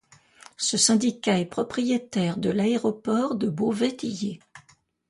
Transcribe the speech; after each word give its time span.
Ce 0.57 0.77
syndicat 0.77 1.37
est 1.37 1.45
propriétaire 1.45 2.37
de 2.39 2.49
l'aéroport 2.49 3.35
de 3.35 3.49
Beauvais-Tillé. 3.49 4.39